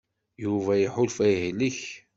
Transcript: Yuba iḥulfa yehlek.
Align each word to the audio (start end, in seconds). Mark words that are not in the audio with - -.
Yuba 0.43 0.73
iḥulfa 0.77 1.25
yehlek. 1.31 1.79